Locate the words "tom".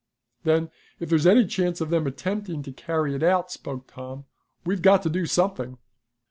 3.85-4.25